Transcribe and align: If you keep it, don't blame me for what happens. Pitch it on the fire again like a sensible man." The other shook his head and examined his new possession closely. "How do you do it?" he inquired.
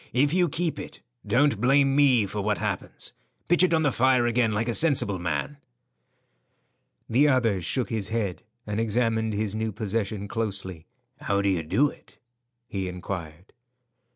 If 0.13 0.33
you 0.33 0.49
keep 0.49 0.79
it, 0.79 1.01
don't 1.27 1.61
blame 1.61 1.95
me 1.95 2.25
for 2.25 2.41
what 2.41 2.57
happens. 2.57 3.13
Pitch 3.47 3.61
it 3.61 3.71
on 3.71 3.83
the 3.83 3.91
fire 3.91 4.25
again 4.25 4.51
like 4.51 4.67
a 4.67 4.73
sensible 4.73 5.19
man." 5.19 5.57
The 7.07 7.27
other 7.27 7.61
shook 7.61 7.89
his 7.91 8.07
head 8.07 8.41
and 8.65 8.79
examined 8.79 9.33
his 9.35 9.53
new 9.53 9.71
possession 9.71 10.27
closely. 10.27 10.87
"How 11.19 11.43
do 11.43 11.49
you 11.49 11.61
do 11.61 11.91
it?" 11.91 12.17
he 12.67 12.87
inquired. 12.87 13.53